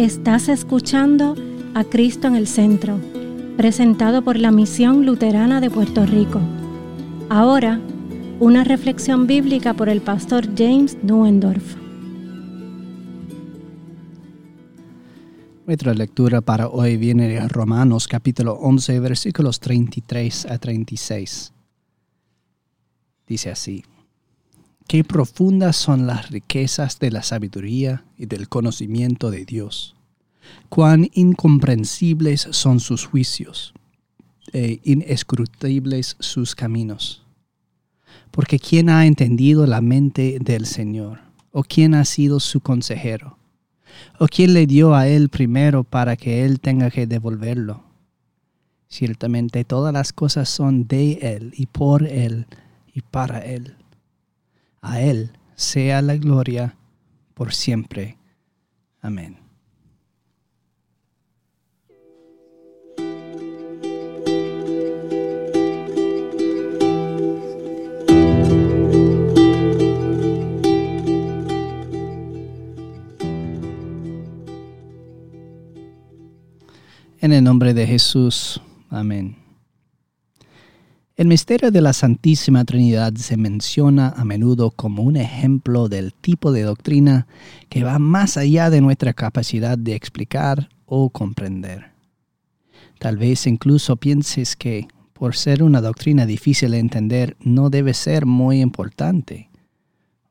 [0.00, 1.34] Estás escuchando
[1.74, 2.98] a Cristo en el Centro,
[3.58, 6.40] presentado por la Misión Luterana de Puerto Rico.
[7.28, 7.78] Ahora,
[8.38, 11.76] una reflexión bíblica por el pastor James Nuendorf.
[15.66, 21.52] Nuestra lectura para hoy viene de Romanos capítulo 11 versículos 33 a 36.
[23.26, 23.84] Dice así,
[24.90, 29.94] Qué profundas son las riquezas de la sabiduría y del conocimiento de Dios.
[30.68, 33.74] Cuán incomprensibles son sus juicios
[34.52, 37.22] e inescrutables sus caminos.
[38.30, 41.20] Porque ¿quién ha entendido la mente del Señor?
[41.52, 43.38] ¿O quién ha sido su consejero?
[44.18, 47.82] ¿O quién le dio a él primero para que él tenga que devolverlo?
[48.88, 52.46] Ciertamente todas las cosas son de él y por él
[52.92, 53.76] y para él.
[54.80, 56.76] A él sea la gloria
[57.34, 58.16] por siempre.
[59.00, 59.49] Amén.
[77.22, 78.62] En el nombre de Jesús.
[78.88, 79.36] Amén.
[81.16, 86.50] El misterio de la Santísima Trinidad se menciona a menudo como un ejemplo del tipo
[86.50, 87.26] de doctrina
[87.68, 91.90] que va más allá de nuestra capacidad de explicar o comprender.
[92.98, 98.24] Tal vez incluso pienses que, por ser una doctrina difícil de entender, no debe ser
[98.24, 99.50] muy importante,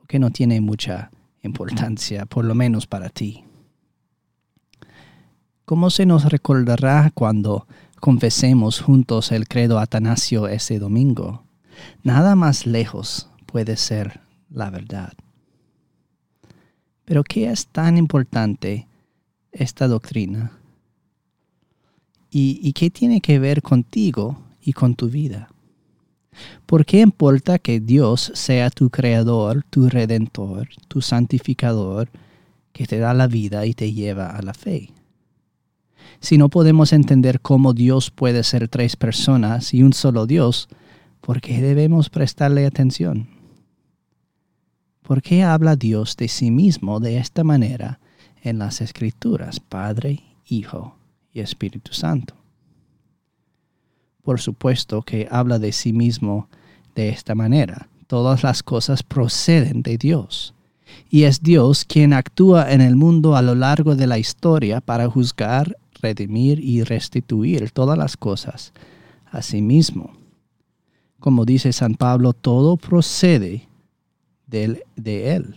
[0.00, 1.10] o que no tiene mucha
[1.42, 3.45] importancia, por lo menos para ti.
[5.66, 7.66] ¿Cómo se nos recordará cuando
[7.98, 11.42] confesemos juntos el credo Atanasio ese domingo?
[12.04, 15.12] Nada más lejos puede ser la verdad.
[17.04, 18.86] Pero ¿qué es tan importante
[19.50, 20.52] esta doctrina?
[22.30, 25.48] ¿Y, ¿Y, qué tiene que ver contigo y con tu vida?
[26.64, 32.08] ¿Por qué importa que Dios sea tu creador, tu redentor, tu santificador,
[32.72, 34.92] que te da la vida y te lleva a la fe?
[36.20, 40.68] Si no podemos entender cómo Dios puede ser tres personas y un solo Dios,
[41.20, 43.28] ¿por qué debemos prestarle atención?
[45.02, 48.00] ¿Por qué habla Dios de sí mismo de esta manera
[48.42, 50.96] en las Escrituras, Padre, Hijo
[51.32, 52.34] y Espíritu Santo?
[54.22, 56.48] Por supuesto que habla de sí mismo
[56.96, 57.88] de esta manera.
[58.08, 60.54] Todas las cosas proceden de Dios.
[61.08, 65.08] Y es Dios quien actúa en el mundo a lo largo de la historia para
[65.08, 68.72] juzgar redimir y restituir todas las cosas
[69.26, 70.12] a sí mismo.
[71.18, 73.68] Como dice San Pablo, todo procede
[74.46, 74.84] de,
[75.34, 75.56] Él.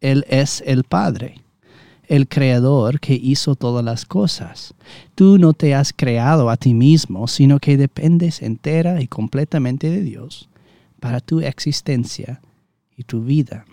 [0.00, 1.36] Él es el Padre,
[2.08, 4.74] el Creador que hizo todas las cosas.
[5.14, 10.02] Tú no te has creado a ti mismo, sino que dependes entera y completamente de
[10.02, 10.48] Dios
[10.98, 12.40] para tu existencia
[12.96, 13.66] y tu vida.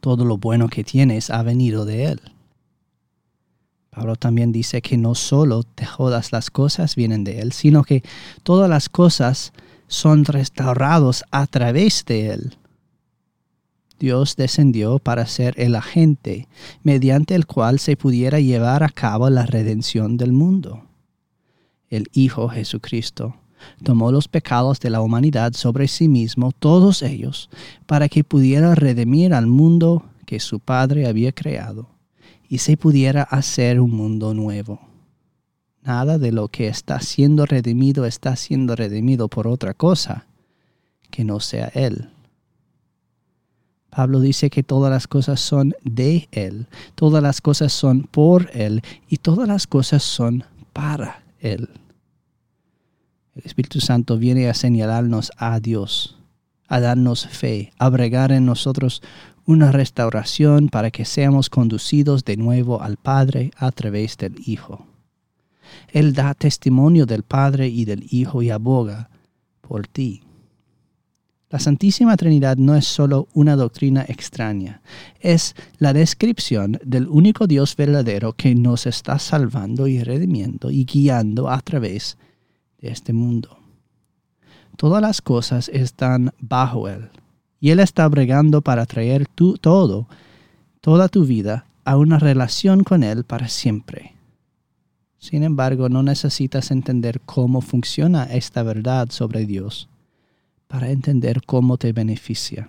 [0.00, 2.20] Todo lo bueno que tienes ha venido de Él.
[3.94, 8.02] Pablo también dice que no solo todas las cosas vienen de Él, sino que
[8.42, 9.52] todas las cosas
[9.86, 12.56] son restaurados a través de Él.
[13.98, 16.48] Dios descendió para ser el agente
[16.82, 20.86] mediante el cual se pudiera llevar a cabo la redención del mundo.
[21.90, 23.36] El Hijo Jesucristo
[23.84, 27.50] tomó los pecados de la humanidad sobre sí mismo, todos ellos,
[27.84, 31.92] para que pudiera redimir al mundo que su Padre había creado
[32.48, 34.80] y se pudiera hacer un mundo nuevo.
[35.82, 40.26] Nada de lo que está siendo redimido está siendo redimido por otra cosa
[41.10, 42.10] que no sea Él.
[43.90, 48.80] Pablo dice que todas las cosas son de Él, todas las cosas son por Él
[49.08, 51.68] y todas las cosas son para Él.
[53.34, 56.16] El Espíritu Santo viene a señalarnos a Dios,
[56.68, 59.02] a darnos fe, a bregar en nosotros
[59.46, 64.86] una restauración para que seamos conducidos de nuevo al Padre a través del Hijo.
[65.88, 69.10] Él da testimonio del Padre y del Hijo y aboga
[69.60, 70.22] por ti.
[71.50, 74.80] La Santísima Trinidad no es solo una doctrina extraña,
[75.20, 81.50] es la descripción del único Dios verdadero que nos está salvando y redimiendo y guiando
[81.50, 82.16] a través
[82.80, 83.58] de este mundo.
[84.78, 87.10] Todas las cosas están bajo Él
[87.62, 90.08] y Él está bregando para traer tu, todo,
[90.80, 94.16] toda tu vida, a una relación con Él para siempre.
[95.18, 99.88] Sin embargo, no necesitas entender cómo funciona esta verdad sobre Dios
[100.66, 102.68] para entender cómo te beneficia.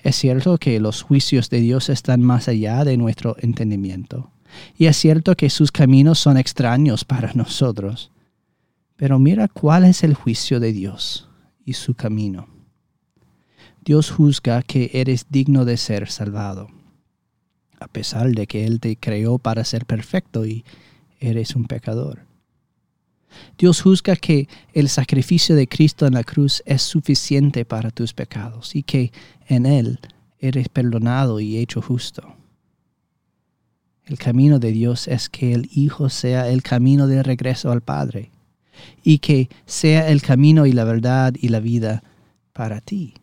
[0.00, 4.30] Es cierto que los juicios de Dios están más allá de nuestro entendimiento.
[4.76, 8.10] Y es cierto que sus caminos son extraños para nosotros.
[8.96, 11.30] Pero mira cuál es el juicio de Dios
[11.64, 12.59] y su camino.
[13.84, 16.68] Dios juzga que eres digno de ser salvado,
[17.78, 20.64] a pesar de que Él te creó para ser perfecto y
[21.18, 22.26] eres un pecador.
[23.56, 28.74] Dios juzga que el sacrificio de Cristo en la cruz es suficiente para tus pecados
[28.74, 29.12] y que
[29.46, 29.98] en Él
[30.38, 32.34] eres perdonado y hecho justo.
[34.04, 38.30] El camino de Dios es que el Hijo sea el camino de regreso al Padre
[39.02, 42.02] y que sea el camino y la verdad y la vida
[42.52, 43.14] para ti.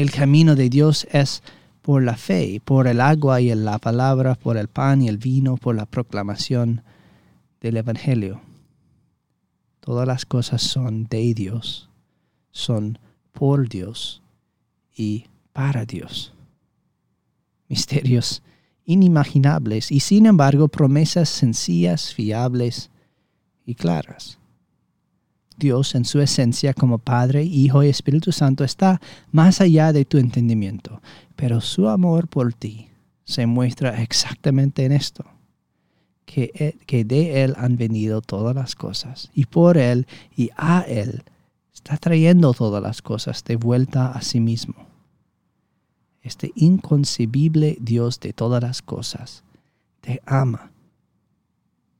[0.00, 1.42] El camino de Dios es
[1.82, 5.58] por la fe, por el agua y la palabra, por el pan y el vino,
[5.58, 6.82] por la proclamación
[7.60, 8.40] del Evangelio.
[9.80, 11.90] Todas las cosas son de Dios,
[12.50, 12.98] son
[13.32, 14.22] por Dios
[14.96, 16.32] y para Dios.
[17.68, 18.42] Misterios
[18.86, 22.88] inimaginables y sin embargo promesas sencillas, fiables
[23.66, 24.39] y claras.
[25.60, 30.18] Dios en su esencia como Padre, Hijo y Espíritu Santo está más allá de tu
[30.18, 31.00] entendimiento,
[31.36, 32.88] pero su amor por ti
[33.22, 35.24] se muestra exactamente en esto
[36.26, 41.22] que, que de Él han venido todas las cosas, y por Él y a Él
[41.72, 44.86] está trayendo todas las cosas de vuelta a sí mismo.
[46.22, 49.42] Este inconcebible Dios de todas las cosas
[50.00, 50.70] te ama,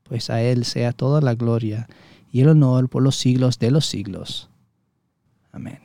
[0.03, 1.87] pues a Él sea toda la gloria
[2.31, 4.49] y el honor por los siglos de los siglos.
[5.51, 5.79] Amén.